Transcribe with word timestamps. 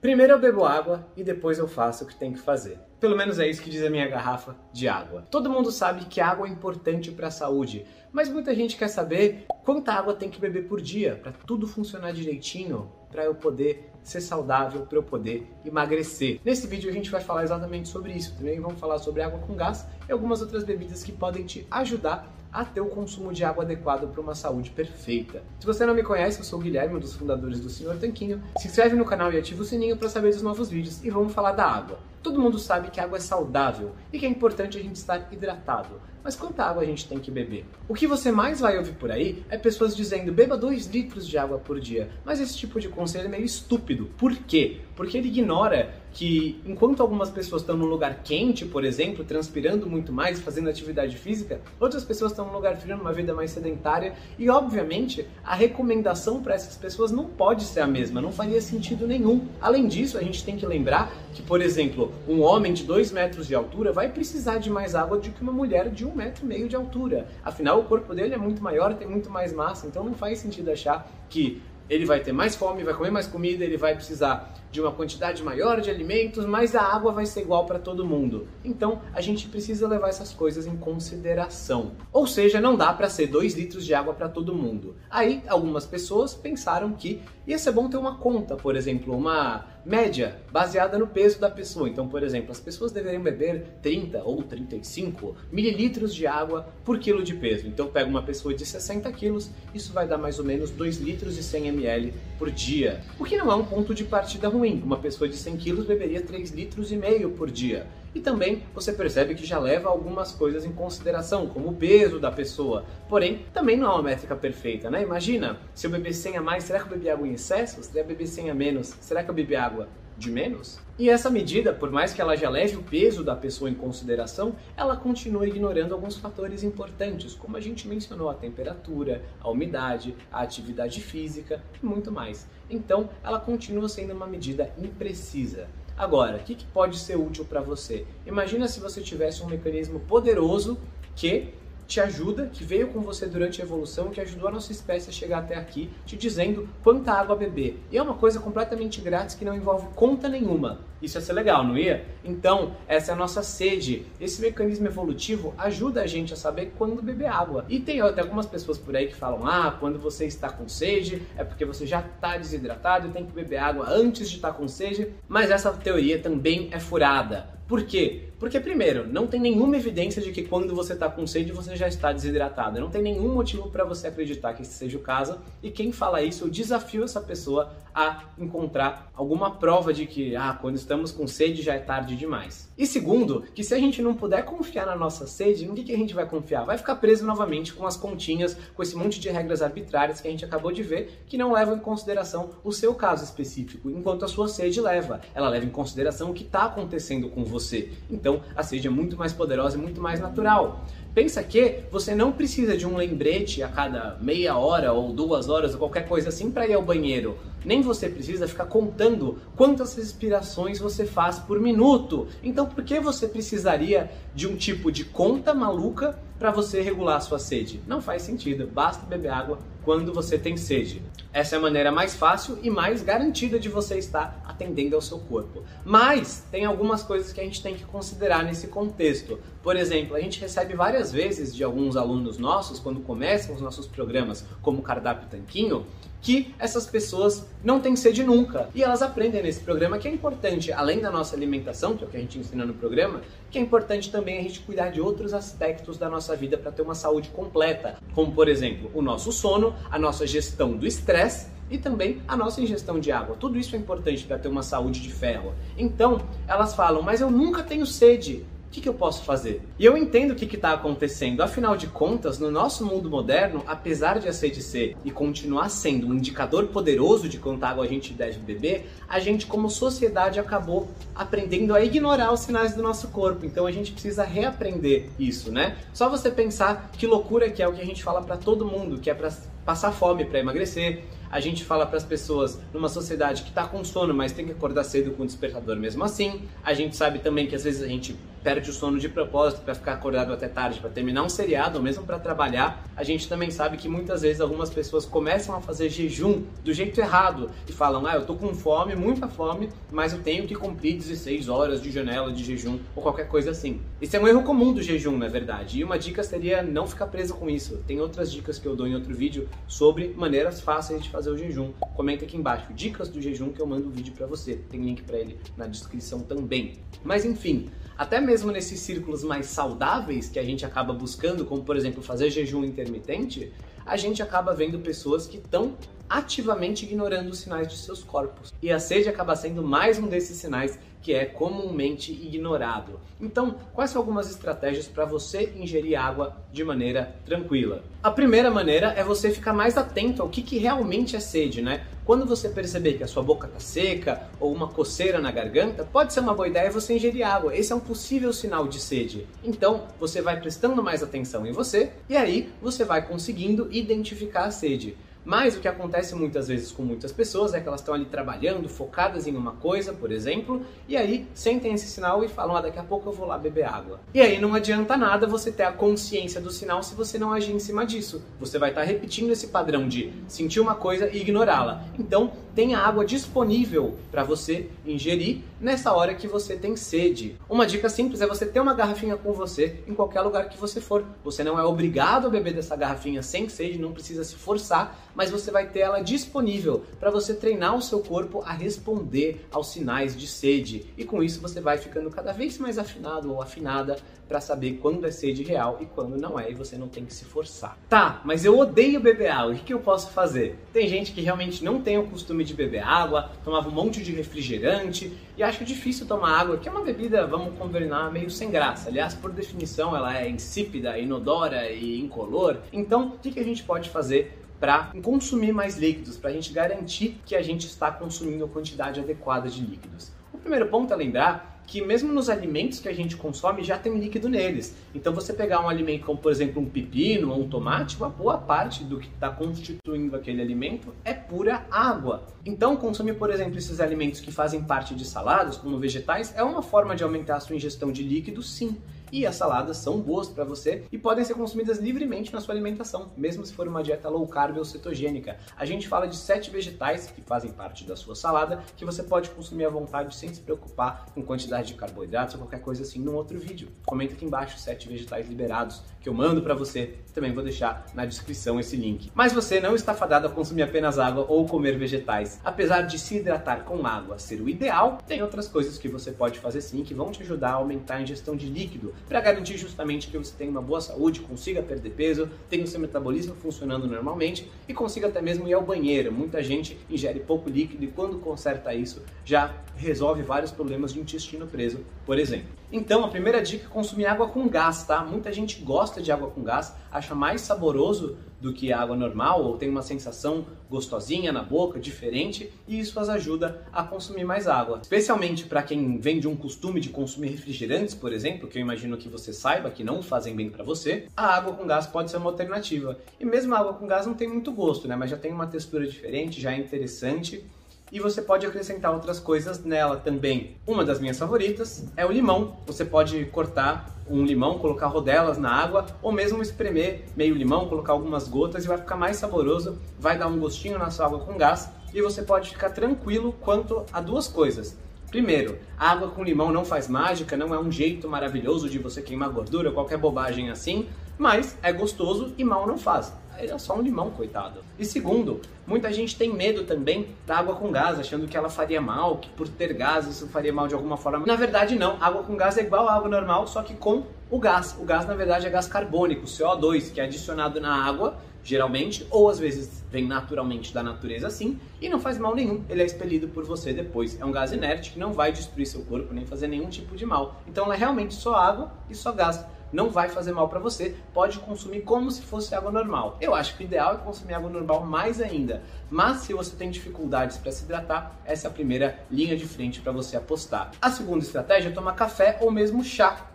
Primeiro 0.00 0.32
eu 0.32 0.38
bebo 0.38 0.64
água 0.64 1.06
e 1.14 1.22
depois 1.22 1.58
eu 1.58 1.68
faço 1.68 2.04
o 2.04 2.06
que 2.06 2.14
tem 2.16 2.32
que 2.32 2.38
fazer. 2.38 2.78
Pelo 2.98 3.14
menos 3.14 3.38
é 3.38 3.46
isso 3.46 3.60
que 3.60 3.68
diz 3.68 3.84
a 3.84 3.90
minha 3.90 4.08
garrafa 4.08 4.56
de 4.72 4.88
água. 4.88 5.26
Todo 5.30 5.50
mundo 5.50 5.70
sabe 5.70 6.06
que 6.06 6.22
água 6.22 6.46
é 6.46 6.50
importante 6.50 7.10
para 7.10 7.26
a 7.26 7.30
saúde, 7.30 7.84
mas 8.10 8.30
muita 8.30 8.54
gente 8.54 8.78
quer 8.78 8.88
saber 8.88 9.44
quanta 9.62 9.92
água 9.92 10.14
tem 10.14 10.30
que 10.30 10.40
beber 10.40 10.66
por 10.66 10.80
dia 10.80 11.20
para 11.22 11.32
tudo 11.32 11.66
funcionar 11.66 12.12
direitinho, 12.12 12.90
para 13.10 13.24
eu 13.24 13.34
poder 13.34 13.90
ser 14.02 14.22
saudável, 14.22 14.86
para 14.86 14.96
eu 14.96 15.02
poder 15.02 15.46
emagrecer. 15.66 16.40
Nesse 16.42 16.66
vídeo 16.66 16.88
a 16.88 16.92
gente 16.94 17.10
vai 17.10 17.20
falar 17.20 17.44
exatamente 17.44 17.90
sobre 17.90 18.14
isso. 18.14 18.34
Também 18.38 18.58
vamos 18.58 18.80
falar 18.80 18.98
sobre 18.98 19.20
água 19.20 19.38
com 19.40 19.54
gás 19.54 19.86
e 20.08 20.12
algumas 20.12 20.40
outras 20.40 20.64
bebidas 20.64 21.02
que 21.04 21.12
podem 21.12 21.44
te 21.44 21.66
ajudar 21.70 22.39
a 22.52 22.64
ter 22.64 22.80
o 22.80 22.86
consumo 22.86 23.32
de 23.32 23.44
água 23.44 23.64
adequado 23.64 24.08
para 24.10 24.20
uma 24.20 24.34
saúde 24.34 24.70
perfeita. 24.70 25.42
Se 25.60 25.66
você 25.66 25.86
não 25.86 25.94
me 25.94 26.02
conhece, 26.02 26.38
eu 26.38 26.44
sou 26.44 26.58
o 26.58 26.62
Guilherme, 26.62 26.96
um 26.96 27.00
dos 27.00 27.14
fundadores 27.14 27.60
do 27.60 27.68
Senhor 27.68 27.96
Tanquinho. 27.96 28.42
Se 28.58 28.68
inscreve 28.68 28.96
no 28.96 29.04
canal 29.04 29.32
e 29.32 29.38
ativa 29.38 29.62
o 29.62 29.64
sininho 29.64 29.96
para 29.96 30.08
saber 30.08 30.32
dos 30.32 30.42
novos 30.42 30.68
vídeos 30.68 31.02
e 31.04 31.10
vamos 31.10 31.32
falar 31.32 31.52
da 31.52 31.64
água. 31.64 31.98
Todo 32.22 32.40
mundo 32.40 32.58
sabe 32.58 32.90
que 32.90 33.00
a 33.00 33.04
água 33.04 33.16
é 33.16 33.20
saudável 33.20 33.92
e 34.12 34.18
que 34.18 34.26
é 34.26 34.28
importante 34.28 34.76
a 34.76 34.82
gente 34.82 34.96
estar 34.96 35.28
hidratado. 35.32 36.00
Mas 36.22 36.36
quanta 36.36 36.64
água 36.64 36.82
a 36.82 36.86
gente 36.86 37.08
tem 37.08 37.18
que 37.18 37.30
beber? 37.30 37.64
O 37.88 37.94
que 37.94 38.06
você 38.06 38.30
mais 38.30 38.60
vai 38.60 38.76
ouvir 38.76 38.92
por 38.92 39.10
aí 39.10 39.42
é 39.48 39.56
pessoas 39.56 39.96
dizendo 39.96 40.30
beba 40.30 40.54
2 40.54 40.86
litros 40.88 41.26
de 41.26 41.38
água 41.38 41.56
por 41.56 41.80
dia. 41.80 42.10
Mas 42.26 42.40
esse 42.40 42.58
tipo 42.58 42.78
de 42.78 42.88
conselho 42.88 43.24
é 43.24 43.28
meio 43.28 43.44
estúpido. 43.44 44.10
Por 44.18 44.36
quê? 44.36 44.80
Porque 44.94 45.16
ele 45.16 45.28
ignora 45.28 45.94
que 46.12 46.60
enquanto 46.66 47.00
algumas 47.00 47.30
pessoas 47.30 47.62
estão 47.62 47.76
num 47.76 47.86
lugar 47.86 48.22
quente, 48.22 48.66
por 48.66 48.84
exemplo, 48.84 49.24
transpirando 49.24 49.88
muito 49.88 50.12
mais, 50.12 50.40
fazendo 50.40 50.68
atividade 50.68 51.16
física, 51.16 51.60
outras 51.78 52.04
pessoas 52.04 52.32
estão 52.32 52.46
num 52.46 52.52
lugar 52.52 52.76
frio, 52.76 52.96
numa 52.96 53.12
vida 53.12 53.32
mais 53.32 53.52
sedentária, 53.52 54.14
e 54.38 54.50
obviamente 54.50 55.26
a 55.44 55.54
recomendação 55.54 56.42
para 56.42 56.54
essas 56.54 56.76
pessoas 56.76 57.12
não 57.12 57.26
pode 57.26 57.64
ser 57.64 57.80
a 57.80 57.86
mesma, 57.86 58.20
não 58.20 58.32
faria 58.32 58.60
sentido 58.60 59.06
nenhum. 59.06 59.46
Além 59.60 59.86
disso, 59.86 60.18
a 60.18 60.22
gente 60.22 60.44
tem 60.44 60.56
que 60.56 60.66
lembrar 60.66 61.12
que, 61.32 61.42
por 61.42 61.62
exemplo, 61.62 62.09
um 62.28 62.42
homem 62.42 62.72
de 62.72 62.84
2 62.84 63.12
metros 63.12 63.46
de 63.46 63.54
altura 63.54 63.92
vai 63.92 64.08
precisar 64.08 64.58
de 64.58 64.70
mais 64.70 64.94
água 64.94 65.18
do 65.18 65.30
que 65.30 65.42
uma 65.42 65.52
mulher 65.52 65.90
de 65.90 66.04
1 66.04 66.08
um 66.08 66.14
metro 66.14 66.44
e 66.44 66.48
meio 66.48 66.68
de 66.68 66.76
altura. 66.76 67.28
Afinal, 67.44 67.80
o 67.80 67.84
corpo 67.84 68.14
dele 68.14 68.34
é 68.34 68.38
muito 68.38 68.62
maior, 68.62 68.94
tem 68.94 69.08
muito 69.08 69.30
mais 69.30 69.52
massa, 69.52 69.86
então 69.86 70.04
não 70.04 70.14
faz 70.14 70.38
sentido 70.38 70.70
achar 70.70 71.10
que 71.28 71.62
ele 71.90 72.06
vai 72.06 72.20
ter 72.20 72.32
mais 72.32 72.54
fome, 72.54 72.84
vai 72.84 72.94
comer 72.94 73.10
mais 73.10 73.26
comida, 73.26 73.64
ele 73.64 73.76
vai 73.76 73.96
precisar 73.96 74.54
de 74.70 74.80
uma 74.80 74.92
quantidade 74.92 75.42
maior 75.42 75.80
de 75.80 75.90
alimentos, 75.90 76.46
mas 76.46 76.76
a 76.76 76.82
água 76.82 77.12
vai 77.12 77.26
ser 77.26 77.40
igual 77.40 77.66
para 77.66 77.80
todo 77.80 78.06
mundo. 78.06 78.46
Então 78.64 79.02
a 79.12 79.20
gente 79.20 79.48
precisa 79.48 79.88
levar 79.88 80.08
essas 80.08 80.32
coisas 80.32 80.68
em 80.68 80.76
consideração. 80.76 81.90
Ou 82.12 82.28
seja, 82.28 82.60
não 82.60 82.76
dá 82.76 82.92
para 82.92 83.08
ser 83.10 83.26
2 83.26 83.54
litros 83.54 83.84
de 83.84 83.92
água 83.92 84.14
para 84.14 84.28
todo 84.28 84.54
mundo. 84.54 84.94
Aí 85.10 85.42
algumas 85.48 85.84
pessoas 85.84 86.32
pensaram 86.32 86.92
que 86.92 87.20
ia 87.44 87.58
ser 87.58 87.72
bom 87.72 87.90
ter 87.90 87.96
uma 87.96 88.16
conta, 88.18 88.54
por 88.54 88.76
exemplo, 88.76 89.16
uma 89.16 89.66
média 89.84 90.36
baseada 90.52 90.98
no 90.98 91.06
peso 91.06 91.40
da 91.40 91.50
pessoa. 91.50 91.88
Então, 91.88 92.08
por 92.08 92.22
exemplo, 92.22 92.50
as 92.50 92.60
pessoas 92.60 92.92
deveriam 92.92 93.22
beber 93.22 93.64
30 93.82 94.22
ou 94.22 94.42
35 94.42 95.36
mililitros 95.50 96.14
de 96.14 96.26
água 96.26 96.66
por 96.84 96.98
quilo 96.98 97.22
de 97.22 97.34
peso. 97.34 97.66
Então, 97.66 97.88
pega 97.88 98.08
uma 98.08 98.22
pessoa 98.22 98.54
de 98.54 98.64
60 98.64 99.10
quilos, 99.12 99.50
isso 99.74 99.92
vai 99.92 100.06
dar 100.06 100.18
mais 100.18 100.38
ou 100.38 100.44
menos 100.44 100.70
2 100.70 100.98
litros 100.98 101.38
e 101.38 101.42
100 101.42 101.68
ml 101.68 102.14
por 102.38 102.50
dia. 102.50 103.00
O 103.18 103.24
que 103.24 103.36
não 103.36 103.50
é 103.50 103.54
um 103.54 103.64
ponto 103.64 103.94
de 103.94 104.04
partida 104.04 104.48
ruim. 104.48 104.80
Uma 104.84 104.98
pessoa 104.98 105.28
de 105.28 105.36
100 105.36 105.56
quilos 105.56 105.86
beberia 105.86 106.22
3 106.22 106.50
litros 106.50 106.92
e 106.92 106.96
meio 106.96 107.30
por 107.30 107.50
dia. 107.50 107.86
E 108.12 108.20
também 108.20 108.62
você 108.74 108.92
percebe 108.92 109.36
que 109.36 109.46
já 109.46 109.58
leva 109.58 109.88
algumas 109.88 110.32
coisas 110.32 110.64
em 110.64 110.72
consideração, 110.72 111.46
como 111.46 111.68
o 111.68 111.74
peso 111.74 112.18
da 112.18 112.30
pessoa. 112.30 112.84
Porém, 113.08 113.46
também 113.54 113.76
não 113.76 113.86
é 113.86 113.94
uma 113.94 114.02
métrica 114.02 114.34
perfeita, 114.34 114.90
né? 114.90 115.02
Imagina, 115.02 115.58
se 115.74 115.86
eu 115.86 115.90
beber 115.90 116.12
100 116.12 116.38
a 116.38 116.42
mais, 116.42 116.64
será 116.64 116.80
que 116.80 116.86
eu 116.86 116.96
bebi 116.96 117.08
água 117.08 117.28
em 117.28 117.34
excesso? 117.34 117.82
Se 117.82 117.96
eu 117.96 118.04
beber 118.04 118.26
100 118.26 118.50
a 118.50 118.54
menos, 118.54 118.96
será 119.00 119.22
que 119.22 119.30
eu 119.30 119.34
bebi 119.34 119.54
água 119.54 119.69
de 120.16 120.30
menos? 120.30 120.78
E 120.98 121.08
essa 121.08 121.30
medida, 121.30 121.72
por 121.72 121.90
mais 121.90 122.12
que 122.12 122.20
ela 122.20 122.36
já 122.36 122.50
leve 122.50 122.76
o 122.76 122.82
peso 122.82 123.24
da 123.24 123.34
pessoa 123.34 123.70
em 123.70 123.74
consideração, 123.74 124.54
ela 124.76 124.94
continua 124.94 125.48
ignorando 125.48 125.94
alguns 125.94 126.18
fatores 126.18 126.62
importantes, 126.62 127.34
como 127.34 127.56
a 127.56 127.60
gente 127.60 127.88
mencionou, 127.88 128.28
a 128.28 128.34
temperatura, 128.34 129.22
a 129.40 129.48
umidade, 129.48 130.14
a 130.30 130.42
atividade 130.42 131.00
física 131.00 131.62
e 131.82 131.86
muito 131.86 132.12
mais. 132.12 132.46
Então, 132.68 133.08
ela 133.24 133.40
continua 133.40 133.88
sendo 133.88 134.12
uma 134.12 134.26
medida 134.26 134.70
imprecisa. 134.78 135.68
Agora, 135.96 136.36
o 136.36 136.40
que, 136.40 136.54
que 136.54 136.66
pode 136.66 136.98
ser 136.98 137.16
útil 137.16 137.44
para 137.44 137.60
você? 137.60 138.06
Imagina 138.26 138.68
se 138.68 138.78
você 138.80 139.00
tivesse 139.00 139.42
um 139.42 139.46
mecanismo 139.46 140.00
poderoso 140.00 140.78
que 141.16 141.48
te 141.90 142.00
ajuda, 142.00 142.48
que 142.52 142.62
veio 142.62 142.86
com 142.88 143.00
você 143.00 143.26
durante 143.26 143.60
a 143.60 143.64
evolução, 143.64 144.10
que 144.10 144.20
ajudou 144.20 144.48
a 144.48 144.52
nossa 144.52 144.70
espécie 144.70 145.10
a 145.10 145.12
chegar 145.12 145.38
até 145.38 145.56
aqui, 145.56 145.90
te 146.06 146.16
dizendo 146.16 146.68
quanta 146.84 147.12
água 147.12 147.34
beber. 147.34 147.82
E 147.90 147.98
é 147.98 148.02
uma 148.02 148.14
coisa 148.14 148.38
completamente 148.38 149.00
grátis 149.00 149.34
que 149.34 149.44
não 149.44 149.56
envolve 149.56 149.88
conta 149.96 150.28
nenhuma. 150.28 150.78
Isso 151.02 151.18
ia 151.18 151.20
ser 151.20 151.32
legal, 151.32 151.64
não 151.64 151.76
ia? 151.76 152.04
Então, 152.22 152.76
essa 152.86 153.10
é 153.10 153.14
a 153.14 153.16
nossa 153.16 153.42
sede. 153.42 154.06
Esse 154.20 154.40
mecanismo 154.40 154.86
evolutivo 154.86 155.52
ajuda 155.58 156.02
a 156.02 156.06
gente 156.06 156.32
a 156.32 156.36
saber 156.36 156.74
quando 156.78 157.02
beber 157.02 157.26
água. 157.26 157.64
E 157.68 157.80
tem 157.80 158.00
até 158.00 158.20
algumas 158.20 158.46
pessoas 158.46 158.78
por 158.78 158.94
aí 158.94 159.08
que 159.08 159.16
falam: 159.16 159.44
ah, 159.44 159.76
quando 159.80 159.98
você 159.98 160.26
está 160.26 160.48
com 160.48 160.68
sede, 160.68 161.22
é 161.36 161.42
porque 161.42 161.64
você 161.64 161.86
já 161.86 162.00
está 162.00 162.36
desidratado 162.36 163.08
e 163.08 163.10
tem 163.10 163.26
que 163.26 163.32
beber 163.32 163.56
água 163.56 163.86
antes 163.88 164.30
de 164.30 164.36
estar 164.36 164.52
com 164.52 164.68
sede. 164.68 165.12
Mas 165.26 165.50
essa 165.50 165.72
teoria 165.72 166.20
também 166.20 166.68
é 166.70 166.78
furada. 166.78 167.59
Por 167.70 167.84
quê? 167.84 168.30
Porque, 168.36 168.58
primeiro, 168.58 169.06
não 169.06 169.28
tem 169.28 169.38
nenhuma 169.38 169.76
evidência 169.76 170.20
de 170.20 170.32
que 170.32 170.42
quando 170.42 170.74
você 170.74 170.94
está 170.94 171.08
com 171.08 171.24
sede 171.24 171.52
você 171.52 171.76
já 171.76 171.86
está 171.86 172.10
desidratado. 172.10 172.80
Não 172.80 172.90
tem 172.90 173.00
nenhum 173.00 173.32
motivo 173.32 173.70
para 173.70 173.84
você 173.84 174.08
acreditar 174.08 174.54
que 174.54 174.62
esse 174.62 174.72
seja 174.72 174.98
o 174.98 175.00
caso. 175.00 175.38
E 175.62 175.70
quem 175.70 175.92
fala 175.92 176.20
isso, 176.20 176.46
eu 176.46 176.50
desafio 176.50 177.04
essa 177.04 177.20
pessoa 177.20 177.72
a 177.94 178.24
encontrar 178.36 179.08
alguma 179.14 179.52
prova 179.52 179.94
de 179.94 180.04
que, 180.04 180.34
ah, 180.34 180.58
quando 180.60 180.74
estamos 180.74 181.12
com 181.12 181.28
sede 181.28 181.62
já 181.62 181.74
é 181.74 181.78
tarde 181.78 182.16
demais. 182.16 182.69
E 182.80 182.86
segundo, 182.86 183.44
que 183.54 183.62
se 183.62 183.74
a 183.74 183.78
gente 183.78 184.00
não 184.00 184.14
puder 184.14 184.42
confiar 184.42 184.86
na 184.86 184.96
nossa 184.96 185.26
sede, 185.26 185.66
no 185.66 185.74
que, 185.74 185.84
que 185.84 185.92
a 185.92 185.98
gente 185.98 186.14
vai 186.14 186.24
confiar? 186.24 186.64
Vai 186.64 186.78
ficar 186.78 186.96
preso 186.96 187.26
novamente 187.26 187.74
com 187.74 187.86
as 187.86 187.94
continhas, 187.94 188.56
com 188.74 188.82
esse 188.82 188.96
monte 188.96 189.20
de 189.20 189.28
regras 189.28 189.60
arbitrárias 189.60 190.18
que 190.18 190.26
a 190.26 190.30
gente 190.30 190.46
acabou 190.46 190.72
de 190.72 190.82
ver, 190.82 191.22
que 191.26 191.36
não 191.36 191.52
levam 191.52 191.76
em 191.76 191.78
consideração 191.78 192.52
o 192.64 192.72
seu 192.72 192.94
caso 192.94 193.22
específico, 193.22 193.90
enquanto 193.90 194.24
a 194.24 194.28
sua 194.28 194.48
sede 194.48 194.80
leva. 194.80 195.20
Ela 195.34 195.50
leva 195.50 195.66
em 195.66 195.68
consideração 195.68 196.30
o 196.30 196.32
que 196.32 196.42
está 196.42 196.64
acontecendo 196.64 197.28
com 197.28 197.44
você. 197.44 197.92
Então, 198.10 198.40
a 198.56 198.62
sede 198.62 198.86
é 198.86 198.90
muito 198.90 199.14
mais 199.14 199.34
poderosa 199.34 199.76
e 199.76 199.80
muito 199.82 200.00
mais 200.00 200.18
natural. 200.18 200.82
Pensa 201.14 201.42
que 201.42 201.80
você 201.90 202.14
não 202.14 202.30
precisa 202.30 202.76
de 202.76 202.86
um 202.86 202.96
lembrete 202.96 203.64
a 203.64 203.68
cada 203.68 204.16
meia 204.20 204.56
hora 204.56 204.92
ou 204.92 205.12
duas 205.12 205.48
horas 205.48 205.72
ou 205.72 205.78
qualquer 205.78 206.06
coisa 206.06 206.28
assim 206.28 206.52
para 206.52 206.68
ir 206.68 206.74
ao 206.74 206.82
banheiro. 206.82 207.36
Nem 207.64 207.82
você 207.82 208.08
precisa 208.08 208.46
ficar 208.46 208.66
contando 208.66 209.38
quantas 209.56 209.94
respirações 209.96 210.78
você 210.78 211.04
faz 211.04 211.38
por 211.40 211.58
minuto. 211.58 212.28
Então, 212.44 212.64
por 212.64 212.84
que 212.84 213.00
você 213.00 213.26
precisaria 213.26 214.08
de 214.34 214.46
um 214.46 214.54
tipo 214.54 214.92
de 214.92 215.04
conta 215.04 215.52
maluca 215.52 216.16
para 216.40 216.50
você 216.50 216.80
regular 216.80 217.18
a 217.18 217.20
sua 217.20 217.38
sede? 217.38 217.82
Não 217.86 218.00
faz 218.00 218.22
sentido. 218.22 218.66
Basta 218.66 219.04
beber 219.04 219.28
água 219.28 219.58
quando 219.84 220.10
você 220.10 220.38
tem 220.38 220.56
sede. 220.56 221.02
Essa 221.34 221.56
é 221.56 221.58
a 221.58 221.62
maneira 221.62 221.92
mais 221.92 222.16
fácil 222.16 222.58
e 222.62 222.70
mais 222.70 223.02
garantida 223.02 223.58
de 223.58 223.68
você 223.68 223.98
estar 223.98 224.42
atendendo 224.48 224.96
ao 224.96 225.02
seu 225.02 225.18
corpo. 225.18 225.62
Mas 225.84 226.42
tem 226.50 226.64
algumas 226.64 227.02
coisas 227.02 227.30
que 227.30 227.42
a 227.42 227.44
gente 227.44 227.62
tem 227.62 227.74
que 227.74 227.84
considerar 227.84 228.42
nesse 228.42 228.68
contexto. 228.68 229.38
Por 229.62 229.76
exemplo, 229.76 230.16
a 230.16 230.20
gente 230.20 230.40
recebe 230.40 230.74
várias 230.74 231.12
vezes 231.12 231.54
de 231.54 231.62
alguns 231.62 231.94
alunos 231.94 232.38
nossos, 232.38 232.80
quando 232.80 233.00
começam 233.00 233.54
os 233.54 233.60
nossos 233.60 233.86
programas, 233.86 234.42
como 234.62 234.80
Cardápio 234.80 235.28
Tanquinho, 235.28 235.84
que 236.20 236.54
essas 236.58 236.86
pessoas 236.86 237.46
não 237.64 237.80
têm 237.80 237.96
sede 237.96 238.22
nunca. 238.22 238.68
E 238.74 238.82
elas 238.82 239.02
aprendem 239.02 239.42
nesse 239.42 239.60
programa 239.60 239.98
que 239.98 240.08
é 240.08 240.10
importante, 240.10 240.72
além 240.72 241.00
da 241.00 241.10
nossa 241.10 241.34
alimentação, 241.34 241.96
que 241.96 242.04
é 242.04 242.06
o 242.06 242.10
que 242.10 242.16
a 242.16 242.20
gente 242.20 242.38
ensina 242.38 242.64
no 242.64 242.74
programa, 242.74 243.22
que 243.50 243.58
é 243.58 243.60
importante 243.60 244.10
também 244.10 244.38
a 244.38 244.42
gente 244.42 244.60
cuidar 244.60 244.90
de 244.90 245.00
outros 245.00 245.32
aspectos 245.32 245.98
da 245.98 246.08
nossa 246.08 246.36
vida 246.36 246.56
para 246.56 246.70
ter 246.70 246.82
uma 246.82 246.94
saúde 246.94 247.28
completa, 247.30 247.96
como 248.14 248.32
por 248.32 248.48
exemplo, 248.48 248.90
o 248.94 249.02
nosso 249.02 249.32
sono, 249.32 249.74
a 249.90 249.98
nossa 249.98 250.26
gestão 250.26 250.76
do 250.76 250.86
estresse 250.86 251.48
e 251.70 251.78
também 251.78 252.20
a 252.26 252.36
nossa 252.36 252.60
ingestão 252.60 252.98
de 252.98 253.12
água. 253.12 253.36
Tudo 253.38 253.58
isso 253.58 253.74
é 253.76 253.78
importante 253.78 254.24
para 254.24 254.38
ter 254.38 254.48
uma 254.48 254.62
saúde 254.62 255.00
de 255.00 255.10
ferro. 255.10 255.54
Então, 255.78 256.20
elas 256.46 256.74
falam: 256.74 257.00
"Mas 257.02 257.20
eu 257.20 257.30
nunca 257.30 257.62
tenho 257.62 257.86
sede" 257.86 258.44
o 258.70 258.72
que, 258.72 258.80
que, 258.80 258.88
eu 258.88 258.94
posso 258.94 259.24
fazer? 259.24 259.60
E 259.80 259.84
eu 259.84 259.96
entendo 259.96 260.30
o 260.30 260.36
que 260.36 260.44
está 260.54 260.72
acontecendo. 260.72 261.40
Afinal 261.40 261.76
de 261.76 261.88
contas, 261.88 262.38
no 262.38 262.52
nosso 262.52 262.86
mundo 262.86 263.10
moderno, 263.10 263.64
apesar 263.66 264.20
de 264.20 264.28
a 264.28 264.32
sede 264.32 264.62
ser 264.62 264.96
e 265.04 265.10
continuar 265.10 265.68
sendo 265.68 266.06
um 266.06 266.14
indicador 266.14 266.68
poderoso 266.68 267.28
de 267.28 267.36
quanta 267.36 267.66
água 267.66 267.84
a 267.84 267.88
gente 267.88 268.12
deve 268.12 268.38
beber, 268.38 268.88
a 269.08 269.18
gente, 269.18 269.44
como 269.44 269.68
sociedade, 269.68 270.38
acabou 270.38 270.88
aprendendo 271.16 271.74
a 271.74 271.82
ignorar 271.82 272.32
os 272.32 272.40
sinais 272.40 272.72
do 272.72 272.80
nosso 272.80 273.08
corpo. 273.08 273.44
Então 273.44 273.66
a 273.66 273.72
gente 273.72 273.90
precisa 273.90 274.22
reaprender 274.22 275.10
isso, 275.18 275.50
né? 275.50 275.76
Só 275.92 276.08
você 276.08 276.30
pensar 276.30 276.92
que 276.92 277.08
loucura 277.08 277.50
que 277.50 277.60
é 277.60 277.66
o 277.66 277.72
que 277.72 277.80
a 277.80 277.86
gente 277.86 278.04
fala 278.04 278.22
para 278.22 278.36
todo 278.36 278.64
mundo, 278.64 279.00
que 279.00 279.10
é 279.10 279.14
para 279.14 279.32
passar 279.64 279.90
fome, 279.90 280.24
para 280.24 280.38
emagrecer 280.38 281.02
a 281.30 281.38
gente 281.38 281.64
fala 281.64 281.86
para 281.86 281.96
as 281.96 282.04
pessoas 282.04 282.58
numa 282.74 282.88
sociedade 282.88 283.42
que 283.42 283.50
está 283.50 283.64
com 283.64 283.84
sono, 283.84 284.12
mas 284.12 284.32
tem 284.32 284.44
que 284.44 284.50
acordar 284.50 284.82
cedo 284.82 285.12
com 285.12 285.22
o 285.22 285.26
despertador 285.26 285.76
mesmo 285.76 286.02
assim. 286.02 286.42
A 286.64 286.74
gente 286.74 286.96
sabe 286.96 287.20
também 287.20 287.46
que 287.46 287.54
às 287.54 287.62
vezes 287.62 287.82
a 287.82 287.86
gente 287.86 288.16
perde 288.42 288.70
o 288.70 288.72
sono 288.72 288.98
de 288.98 289.08
propósito 289.08 289.62
para 289.62 289.74
ficar 289.74 289.94
acordado 289.94 290.32
até 290.32 290.48
tarde, 290.48 290.80
para 290.80 290.90
terminar 290.90 291.22
um 291.22 291.28
seriado 291.28 291.78
ou 291.78 291.84
mesmo 291.84 292.04
para 292.04 292.18
trabalhar, 292.18 292.84
a 292.96 293.02
gente 293.02 293.28
também 293.28 293.50
sabe 293.50 293.76
que 293.76 293.88
muitas 293.88 294.22
vezes 294.22 294.40
algumas 294.40 294.70
pessoas 294.70 295.04
começam 295.04 295.54
a 295.54 295.60
fazer 295.60 295.88
jejum 295.88 296.42
do 296.64 296.72
jeito 296.72 297.00
errado 297.00 297.50
e 297.68 297.72
falam: 297.72 298.06
"Ah, 298.06 298.14
eu 298.14 298.26
tô 298.26 298.34
com 298.34 298.54
fome, 298.54 298.94
muita 298.94 299.28
fome, 299.28 299.68
mas 299.90 300.12
eu 300.12 300.20
tenho 300.20 300.46
que 300.46 300.54
cumprir 300.54 300.96
16 300.96 301.48
horas 301.48 301.82
de 301.82 301.90
janela 301.90 302.32
de 302.32 302.44
jejum 302.44 302.78
ou 302.94 303.02
qualquer 303.02 303.28
coisa 303.28 303.50
assim". 303.50 303.80
Esse 304.00 304.16
é 304.16 304.20
um 304.20 304.26
erro 304.26 304.42
comum 304.42 304.72
do 304.72 304.82
jejum, 304.82 305.16
na 305.16 305.28
verdade. 305.28 305.78
E 305.78 305.84
uma 305.84 305.98
dica 305.98 306.22
seria 306.22 306.62
não 306.62 306.86
ficar 306.86 307.06
preso 307.06 307.34
com 307.34 307.48
isso. 307.48 307.78
Tem 307.86 308.00
outras 308.00 308.32
dicas 308.32 308.58
que 308.58 308.66
eu 308.66 308.74
dou 308.74 308.86
em 308.86 308.94
outro 308.94 309.14
vídeo 309.14 309.48
sobre 309.66 310.14
maneiras 310.16 310.60
fáceis 310.60 311.02
de 311.02 311.10
fazer 311.10 311.30
o 311.30 311.36
jejum. 311.36 311.72
Comenta 311.94 312.24
aqui 312.24 312.36
embaixo 312.36 312.72
dicas 312.72 313.08
do 313.08 313.20
jejum 313.20 313.52
que 313.52 313.60
eu 313.60 313.66
mando 313.66 313.88
o 313.88 313.90
vídeo 313.90 314.14
para 314.14 314.26
você. 314.26 314.54
Tem 314.70 314.80
link 314.80 315.02
para 315.02 315.18
ele 315.18 315.38
na 315.56 315.66
descrição 315.66 316.20
também. 316.20 316.78
Mas 317.02 317.24
enfim, 317.24 317.70
até 317.96 318.18
mesmo 318.20 318.29
nesses 318.52 318.80
círculos 318.80 319.22
mais 319.22 319.46
saudáveis 319.46 320.28
que 320.28 320.38
a 320.38 320.42
gente 320.42 320.64
acaba 320.64 320.92
buscando, 320.92 321.44
como 321.44 321.62
por 321.62 321.76
exemplo 321.76 322.02
fazer 322.02 322.30
jejum 322.30 322.64
intermitente, 322.64 323.52
a 323.90 323.96
gente 323.96 324.22
acaba 324.22 324.54
vendo 324.54 324.78
pessoas 324.78 325.26
que 325.26 325.38
estão 325.38 325.76
ativamente 326.08 326.84
ignorando 326.84 327.30
os 327.30 327.38
sinais 327.38 327.66
de 327.66 327.76
seus 327.76 328.04
corpos. 328.04 328.54
E 328.62 328.70
a 328.70 328.78
sede 328.78 329.08
acaba 329.08 329.34
sendo 329.34 329.64
mais 329.64 329.98
um 329.98 330.06
desses 330.06 330.36
sinais 330.36 330.78
que 331.02 331.14
é 331.14 331.24
comumente 331.24 332.12
ignorado. 332.12 333.00
Então, 333.20 333.56
quais 333.72 333.90
são 333.90 334.00
algumas 334.00 334.30
estratégias 334.30 334.86
para 334.86 335.04
você 335.04 335.52
ingerir 335.56 335.98
água 335.98 336.36
de 336.52 336.62
maneira 336.62 337.14
tranquila? 337.24 337.82
A 338.02 338.10
primeira 338.10 338.50
maneira 338.50 338.88
é 338.96 339.02
você 339.02 339.30
ficar 339.30 339.52
mais 339.52 339.76
atento 339.76 340.22
ao 340.22 340.28
que, 340.28 340.42
que 340.42 340.58
realmente 340.58 341.16
é 341.16 341.20
sede, 341.20 341.62
né? 341.62 341.86
Quando 342.04 342.26
você 342.26 342.48
perceber 342.48 342.94
que 342.94 343.04
a 343.04 343.06
sua 343.06 343.22
boca 343.22 343.46
está 343.46 343.60
seca 343.60 344.28
ou 344.40 344.52
uma 344.52 344.66
coceira 344.66 345.20
na 345.20 345.30
garganta, 345.30 345.84
pode 345.84 346.12
ser 346.12 346.20
uma 346.20 346.34
boa 346.34 346.48
ideia 346.48 346.70
você 346.70 346.94
ingerir 346.94 347.26
água. 347.26 347.54
Esse 347.56 347.72
é 347.72 347.76
um 347.76 347.80
possível 347.80 348.32
sinal 348.32 348.66
de 348.66 348.80
sede. 348.80 349.26
Então, 349.44 349.84
você 349.98 350.20
vai 350.20 350.40
prestando 350.40 350.82
mais 350.82 351.02
atenção 351.02 351.46
em 351.46 351.52
você 351.52 351.92
e 352.08 352.16
aí 352.16 352.50
você 352.60 352.84
vai 352.84 353.06
conseguindo 353.06 353.68
identificar 353.80 354.44
a 354.44 354.50
sede. 354.50 354.96
Mas 355.24 355.56
o 355.56 355.60
que 355.60 355.68
acontece 355.68 356.14
muitas 356.14 356.48
vezes 356.48 356.72
com 356.72 356.82
muitas 356.82 357.12
pessoas 357.12 357.54
é 357.54 357.60
que 357.60 357.68
elas 357.68 357.80
estão 357.80 357.94
ali 357.94 358.06
trabalhando, 358.06 358.68
focadas 358.68 359.26
em 359.26 359.36
uma 359.36 359.52
coisa, 359.52 359.92
por 359.92 360.10
exemplo, 360.10 360.62
e 360.88 360.96
aí 360.96 361.26
sentem 361.34 361.74
esse 361.74 361.86
sinal 361.86 362.24
e 362.24 362.28
falam: 362.28 362.56
ah, 362.56 362.62
daqui 362.62 362.78
a 362.78 362.82
pouco 362.82 363.08
eu 363.08 363.12
vou 363.12 363.26
lá 363.26 363.36
beber 363.36 363.64
água. 363.64 364.00
E 364.14 364.20
aí 364.20 364.40
não 364.40 364.54
adianta 364.54 364.96
nada 364.96 365.26
você 365.26 365.52
ter 365.52 365.64
a 365.64 365.72
consciência 365.72 366.40
do 366.40 366.50
sinal 366.50 366.82
se 366.82 366.94
você 366.94 367.18
não 367.18 367.32
agir 367.32 367.52
em 367.52 367.58
cima 367.58 367.84
disso. 367.84 368.22
Você 368.38 368.58
vai 368.58 368.70
estar 368.70 368.82
repetindo 368.82 369.30
esse 369.30 369.48
padrão 369.48 369.88
de 369.88 370.12
sentir 370.26 370.60
uma 370.60 370.74
coisa 370.74 371.08
e 371.10 371.20
ignorá-la. 371.20 371.84
Então, 371.98 372.32
tenha 372.54 372.78
água 372.78 373.04
disponível 373.04 373.96
para 374.10 374.24
você 374.24 374.68
ingerir 374.84 375.40
nessa 375.60 375.92
hora 375.92 376.14
que 376.14 376.26
você 376.26 376.56
tem 376.56 376.76
sede. 376.76 377.36
Uma 377.48 377.66
dica 377.66 377.88
simples 377.88 378.20
é 378.20 378.26
você 378.26 378.46
ter 378.46 378.60
uma 378.60 378.74
garrafinha 378.74 379.16
com 379.16 379.32
você 379.32 379.80
em 379.86 379.94
qualquer 379.94 380.22
lugar 380.22 380.48
que 380.48 380.58
você 380.58 380.80
for. 380.80 381.04
Você 381.22 381.44
não 381.44 381.58
é 381.58 381.64
obrigado 381.64 382.26
a 382.26 382.30
beber 382.30 382.54
dessa 382.54 382.76
garrafinha 382.76 383.22
sem 383.22 383.48
sede, 383.48 383.78
não 383.78 383.92
precisa 383.92 384.24
se 384.24 384.34
forçar, 384.34 384.98
mas 385.14 385.30
você 385.30 385.50
vai 385.50 385.68
ter 385.68 385.80
ela 385.80 386.00
disponível 386.00 386.84
para 386.98 387.10
você 387.10 387.34
treinar 387.34 387.76
o 387.76 387.82
seu 387.82 388.00
corpo 388.00 388.42
a 388.44 388.52
responder 388.52 389.46
aos 389.50 389.68
sinais 389.68 390.16
de 390.16 390.26
sede. 390.26 390.86
E 390.96 391.04
com 391.04 391.22
isso 391.22 391.40
você 391.40 391.60
vai 391.60 391.78
ficando 391.78 392.10
cada 392.10 392.32
vez 392.32 392.58
mais 392.58 392.78
afinado 392.78 393.32
ou 393.32 393.42
afinada 393.42 393.96
para 394.30 394.40
saber 394.40 394.78
quando 394.80 395.04
é 395.04 395.10
sede 395.10 395.42
real 395.42 395.78
e 395.80 395.86
quando 395.86 396.16
não 396.16 396.38
é, 396.38 396.48
e 396.52 396.54
você 396.54 396.78
não 396.78 396.88
tem 396.88 397.04
que 397.04 397.12
se 397.12 397.24
forçar. 397.24 397.76
Tá, 397.88 398.20
mas 398.24 398.44
eu 398.44 398.56
odeio 398.56 399.00
beber 399.00 399.28
água, 399.28 399.52
o 399.52 399.56
que, 399.56 399.74
eu 399.74 399.80
posso 399.80 400.12
fazer? 400.12 400.56
Tem 400.72 400.86
gente 400.86 401.10
que 401.10 401.20
realmente 401.20 401.64
não 401.64 401.80
tem 401.80 401.98
o 401.98 402.06
costume 402.06 402.44
de 402.44 402.54
beber 402.54 402.84
água, 402.84 403.32
tomava 403.42 403.68
um 403.68 403.72
monte 403.72 404.04
de 404.04 404.12
refrigerante 404.12 405.12
e 405.36 405.42
acha 405.42 405.64
difícil 405.64 406.06
tomar 406.06 406.38
água, 406.38 406.58
que 406.58 406.68
é 406.68 406.70
uma 406.70 406.82
bebida, 406.82 407.26
vamos 407.26 407.58
combinar, 407.58 408.12
meio 408.12 408.30
sem 408.30 408.52
graça. 408.52 408.88
Aliás, 408.88 409.14
por 409.14 409.32
definição, 409.32 409.96
ela 409.96 410.16
é 410.16 410.28
insípida, 410.28 410.96
inodora 410.96 411.68
e 411.68 411.98
incolor. 411.98 412.58
Então, 412.72 413.14
o 413.16 413.18
que 413.18 413.40
a 413.40 413.44
gente 413.44 413.64
pode 413.64 413.90
fazer 413.90 414.39
para 414.60 414.92
consumir 415.02 415.52
mais 415.52 415.78
líquidos, 415.78 416.18
para 416.18 416.30
a 416.30 416.32
gente 416.32 416.52
garantir 416.52 417.18
que 417.24 417.34
a 417.34 417.42
gente 417.42 417.66
está 417.66 417.90
consumindo 417.90 418.44
a 418.44 418.48
quantidade 418.48 419.00
adequada 419.00 419.48
de 419.48 419.62
líquidos. 419.64 420.12
O 420.32 420.38
primeiro 420.38 420.66
ponto 420.66 420.92
é 420.92 420.96
lembrar 420.96 421.50
que 421.70 421.80
mesmo 421.80 422.12
nos 422.12 422.28
alimentos 422.28 422.80
que 422.80 422.88
a 422.88 422.92
gente 422.92 423.16
consome 423.16 423.62
já 423.62 423.78
tem 423.78 423.96
líquido 423.96 424.28
neles. 424.28 424.74
Então 424.92 425.14
você 425.14 425.32
pegar 425.32 425.60
um 425.64 425.68
alimento 425.68 426.04
como 426.04 426.18
por 426.18 426.32
exemplo 426.32 426.60
um 426.60 426.68
pepino 426.68 427.30
ou 427.30 427.42
um 427.42 427.48
tomate, 427.48 427.96
uma 427.96 428.08
boa 428.08 428.36
parte 428.38 428.82
do 428.82 428.98
que 428.98 429.06
está 429.06 429.30
constituindo 429.30 430.16
aquele 430.16 430.42
alimento 430.42 430.92
é 431.04 431.14
pura 431.14 431.64
água. 431.70 432.24
Então 432.44 432.76
consumir 432.76 433.14
por 433.14 433.30
exemplo 433.30 433.56
esses 433.56 433.80
alimentos 433.80 434.18
que 434.18 434.32
fazem 434.32 434.64
parte 434.64 434.96
de 434.96 435.04
saladas, 435.04 435.56
como 435.56 435.78
vegetais, 435.78 436.34
é 436.36 436.42
uma 436.42 436.60
forma 436.60 436.96
de 436.96 437.04
aumentar 437.04 437.36
a 437.36 437.40
sua 437.40 437.54
ingestão 437.54 437.92
de 437.92 438.02
líquido, 438.02 438.42
sim. 438.42 438.76
E 439.12 439.26
as 439.26 439.34
saladas 439.34 439.76
são 439.76 440.00
boas 440.00 440.28
para 440.28 440.44
você 440.44 440.84
e 440.92 440.98
podem 440.98 441.24
ser 441.24 441.34
consumidas 441.34 441.78
livremente 441.78 442.32
na 442.32 442.40
sua 442.40 442.54
alimentação, 442.54 443.10
mesmo 443.16 443.44
se 443.44 443.52
for 443.52 443.66
uma 443.66 443.82
dieta 443.82 444.08
low 444.08 444.26
carb 444.26 444.56
ou 444.56 444.64
cetogênica. 444.64 445.36
A 445.56 445.64
gente 445.64 445.88
fala 445.88 446.06
de 446.06 446.16
sete 446.16 446.50
vegetais 446.50 447.10
que 447.10 447.20
fazem 447.20 447.52
parte 447.52 447.84
da 447.84 447.96
sua 447.96 448.14
salada 448.14 448.62
que 448.76 448.84
você 448.84 449.02
pode 449.02 449.30
consumir 449.30 449.64
à 449.64 449.70
vontade 449.70 450.14
sem 450.14 450.32
se 450.32 450.40
preocupar 450.40 451.06
com 451.14 451.22
quantidade 451.22 451.68
de 451.68 451.74
carboidratos 451.74 452.34
ou 452.34 452.40
qualquer 452.40 452.60
coisa 452.60 452.82
assim 452.82 453.00
num 453.00 453.14
outro 453.14 453.38
vídeo. 453.38 453.68
Comenta 453.86 454.14
aqui 454.14 454.24
embaixo 454.24 454.58
sete 454.58 454.88
vegetais 454.88 455.28
liberados 455.28 455.82
que 456.00 456.08
eu 456.08 456.14
mando 456.14 456.42
para 456.42 456.54
você. 456.54 456.94
Também 457.12 457.32
vou 457.32 457.42
deixar 457.42 457.86
na 457.94 458.06
descrição 458.06 458.60
esse 458.60 458.76
link. 458.76 459.10
Mas 459.14 459.32
você 459.32 459.60
não 459.60 459.74
está 459.74 459.92
fadado 459.92 460.28
a 460.28 460.30
consumir 460.30 460.62
apenas 460.62 460.98
água 460.98 461.26
ou 461.28 461.46
comer 461.46 461.76
vegetais. 461.76 462.40
Apesar 462.44 462.82
de 462.82 462.98
se 462.98 463.16
hidratar 463.16 463.64
com 463.64 463.84
água 463.86 464.18
ser 464.18 464.40
o 464.40 464.48
ideal, 464.48 464.98
tem 465.06 465.22
outras 465.22 465.48
coisas 465.48 465.76
que 465.76 465.88
você 465.88 466.12
pode 466.12 466.38
fazer 466.38 466.60
sim 466.60 466.84
que 466.84 466.94
vão 466.94 467.10
te 467.10 467.22
ajudar 467.22 467.50
a 467.50 467.54
aumentar 467.54 467.96
a 467.96 468.02
ingestão 468.02 468.36
de 468.36 468.46
líquido 468.46 468.94
para 469.08 469.20
garantir 469.20 469.56
justamente 469.56 470.08
que 470.08 470.18
você 470.18 470.32
tenha 470.36 470.50
uma 470.50 470.62
boa 470.62 470.80
saúde, 470.80 471.20
consiga 471.20 471.62
perder 471.62 471.90
peso, 471.90 472.30
tenha 472.48 472.64
o 472.64 472.66
seu 472.66 472.80
metabolismo 472.80 473.34
funcionando 473.34 473.86
normalmente 473.86 474.48
e 474.68 474.74
consiga 474.74 475.08
até 475.08 475.20
mesmo 475.20 475.48
ir 475.48 475.52
ao 475.52 475.62
banheiro. 475.62 476.12
Muita 476.12 476.42
gente 476.42 476.78
ingere 476.88 477.20
pouco 477.20 477.48
líquido 477.48 477.84
e 477.84 477.88
quando 477.88 478.18
conserta 478.18 478.74
isso 478.74 479.02
já 479.24 479.54
resolve 479.76 480.22
vários 480.22 480.52
problemas 480.52 480.92
de 480.92 481.00
intestino 481.00 481.46
preso, 481.46 481.80
por 482.04 482.18
exemplo. 482.18 482.59
Então, 482.72 483.04
a 483.04 483.08
primeira 483.08 483.42
dica 483.42 483.66
é 483.66 483.68
consumir 483.68 484.06
água 484.06 484.28
com 484.28 484.48
gás, 484.48 484.84
tá? 484.84 485.04
Muita 485.04 485.32
gente 485.32 485.60
gosta 485.60 486.00
de 486.00 486.12
água 486.12 486.30
com 486.30 486.42
gás, 486.42 486.72
acha 486.92 487.14
mais 487.14 487.40
saboroso 487.40 488.16
do 488.40 488.52
que 488.52 488.72
a 488.72 488.80
água 488.80 488.96
normal 488.96 489.44
ou 489.44 489.56
tem 489.56 489.68
uma 489.68 489.82
sensação 489.82 490.46
gostosinha 490.70 491.32
na 491.32 491.42
boca, 491.42 491.78
diferente, 491.78 492.50
e 492.66 492.78
isso 492.78 492.98
as 492.98 493.08
ajuda 493.08 493.60
a 493.72 493.82
consumir 493.82 494.24
mais 494.24 494.46
água. 494.46 494.78
Especialmente 494.82 495.44
para 495.44 495.62
quem 495.62 495.98
vem 495.98 496.20
de 496.20 496.28
um 496.28 496.36
costume 496.36 496.80
de 496.80 496.88
consumir 496.88 497.28
refrigerantes, 497.28 497.94
por 497.94 498.12
exemplo, 498.12 498.48
que 498.48 498.56
eu 498.56 498.62
imagino 498.62 498.96
que 498.96 499.08
você 499.08 499.32
saiba 499.32 499.70
que 499.70 499.84
não 499.84 500.00
fazem 500.00 500.34
bem 500.34 500.48
para 500.48 500.64
você, 500.64 501.06
a 501.16 501.34
água 501.34 501.54
com 501.54 501.66
gás 501.66 501.86
pode 501.86 502.10
ser 502.10 502.16
uma 502.16 502.30
alternativa. 502.30 502.96
E 503.18 503.24
mesmo 503.24 503.54
a 503.54 503.58
água 503.58 503.74
com 503.74 503.86
gás 503.86 504.06
não 504.06 504.14
tem 504.14 504.28
muito 504.28 504.52
gosto, 504.52 504.86
né? 504.86 504.96
Mas 504.96 505.10
já 505.10 505.16
tem 505.16 505.32
uma 505.32 505.46
textura 505.46 505.86
diferente, 505.86 506.40
já 506.40 506.52
é 506.52 506.58
interessante 506.58 507.44
e 507.92 507.98
você 507.98 508.22
pode 508.22 508.46
acrescentar 508.46 508.92
outras 508.92 509.18
coisas 509.18 509.64
nela 509.64 509.96
também. 509.96 510.56
Uma 510.66 510.84
das 510.84 511.00
minhas 511.00 511.18
favoritas 511.18 511.84
é 511.96 512.06
o 512.06 512.12
limão. 512.12 512.56
Você 512.66 512.84
pode 512.84 513.24
cortar 513.26 513.96
um 514.08 514.24
limão, 514.24 514.58
colocar 514.58 514.86
rodelas 514.86 515.38
na 515.38 515.52
água 515.52 515.86
ou 516.02 516.12
mesmo 516.12 516.42
espremer 516.42 517.04
meio 517.16 517.34
limão, 517.34 517.68
colocar 517.68 517.92
algumas 517.92 518.28
gotas 518.28 518.64
e 518.64 518.68
vai 518.68 518.78
ficar 518.78 518.96
mais 518.96 519.16
saboroso, 519.16 519.78
vai 519.98 520.18
dar 520.18 520.26
um 520.26 520.38
gostinho 520.38 520.78
na 520.78 520.90
sua 520.90 521.06
água 521.06 521.20
com 521.20 521.36
gás 521.36 521.70
e 521.94 522.02
você 522.02 522.22
pode 522.22 522.50
ficar 522.50 522.70
tranquilo 522.70 523.32
quanto 523.40 523.84
a 523.92 524.00
duas 524.00 524.26
coisas. 524.28 524.76
Primeiro, 525.10 525.58
água 525.76 526.08
com 526.08 526.22
limão 526.22 526.52
não 526.52 526.64
faz 526.64 526.86
mágica, 526.86 527.36
não 527.36 527.52
é 527.52 527.58
um 527.58 527.70
jeito 527.70 528.08
maravilhoso 528.08 528.68
de 528.68 528.78
você 528.78 529.02
queimar 529.02 529.30
gordura, 529.30 529.72
qualquer 529.72 529.98
bobagem 529.98 530.50
assim, 530.50 530.88
mas 531.18 531.56
é 531.62 531.72
gostoso 531.72 532.32
e 532.38 532.44
mal 532.44 532.66
não 532.66 532.78
faz 532.78 533.12
é 533.48 533.58
só 533.58 533.76
um 533.76 533.82
limão, 533.82 534.10
coitado. 534.10 534.60
E 534.78 534.84
segundo, 534.84 535.40
muita 535.66 535.92
gente 535.92 536.16
tem 536.16 536.32
medo 536.32 536.64
também 536.64 537.08
da 537.26 537.38
água 537.38 537.54
com 537.54 537.70
gás, 537.70 537.98
achando 537.98 538.26
que 538.26 538.36
ela 538.36 538.48
faria 538.48 538.80
mal, 538.80 539.18
que 539.18 539.28
por 539.30 539.48
ter 539.48 539.72
gás 539.72 540.06
isso 540.06 540.26
faria 540.28 540.52
mal 540.52 540.66
de 540.66 540.74
alguma 540.74 540.96
forma. 540.96 541.24
Na 541.26 541.36
verdade, 541.36 541.76
não. 541.76 541.96
Água 542.00 542.22
com 542.22 542.36
gás 542.36 542.58
é 542.58 542.62
igual 542.62 542.88
a 542.88 542.94
água 542.94 543.08
normal, 543.08 543.46
só 543.46 543.62
que 543.62 543.74
com 543.74 544.04
o 544.30 544.38
gás. 544.38 544.76
O 544.78 544.84
gás, 544.84 545.06
na 545.06 545.14
verdade, 545.14 545.46
é 545.46 545.50
gás 545.50 545.66
carbônico, 545.66 546.26
CO2, 546.26 546.92
que 546.92 547.00
é 547.00 547.04
adicionado 547.04 547.60
na 547.60 547.84
água, 547.84 548.18
geralmente, 548.42 549.06
ou 549.10 549.28
às 549.28 549.38
vezes 549.38 549.84
vem 549.90 550.06
naturalmente 550.06 550.72
da 550.72 550.82
natureza 550.82 551.26
assim, 551.26 551.58
e 551.80 551.88
não 551.88 551.98
faz 551.98 552.16
mal 552.16 552.34
nenhum. 552.34 552.64
Ele 552.68 552.82
é 552.82 552.86
expelido 552.86 553.28
por 553.28 553.44
você 553.44 553.72
depois. 553.72 554.20
É 554.20 554.24
um 554.24 554.32
gás 554.32 554.52
inerte 554.52 554.92
que 554.92 554.98
não 554.98 555.12
vai 555.12 555.32
destruir 555.32 555.66
seu 555.66 555.82
corpo 555.82 556.14
nem 556.14 556.24
fazer 556.24 556.46
nenhum 556.46 556.68
tipo 556.68 556.96
de 556.96 557.04
mal. 557.04 557.40
Então, 557.46 557.72
é 557.72 557.76
realmente 557.76 558.14
só 558.14 558.34
água 558.34 558.72
e 558.88 558.94
só 558.94 559.12
gás 559.12 559.44
não 559.72 559.90
vai 559.90 560.08
fazer 560.08 560.32
mal 560.32 560.48
para 560.48 560.58
você, 560.58 560.96
pode 561.12 561.38
consumir 561.38 561.82
como 561.82 562.10
se 562.10 562.22
fosse 562.22 562.54
água 562.54 562.70
normal. 562.70 563.16
Eu 563.20 563.34
acho 563.34 563.56
que 563.56 563.64
o 563.64 563.66
ideal 563.66 563.94
é 563.94 563.98
consumir 563.98 564.34
água 564.34 564.50
normal 564.50 564.84
mais 564.84 565.20
ainda, 565.20 565.62
mas 565.90 566.18
se 566.18 566.32
você 566.32 566.56
tem 566.56 566.70
dificuldades 566.70 567.36
para 567.36 567.52
se 567.52 567.64
hidratar, 567.64 568.18
essa 568.24 568.48
é 568.48 568.50
a 568.50 568.52
primeira 568.52 568.98
linha 569.10 569.36
de 569.36 569.46
frente 569.46 569.80
para 569.80 569.92
você 569.92 570.16
apostar. 570.16 570.70
A 570.80 570.90
segunda 570.90 571.24
estratégia 571.24 571.68
é 571.68 571.72
tomar 571.72 571.94
café 571.94 572.38
ou 572.40 572.50
mesmo 572.50 572.82
chá. 572.82 573.26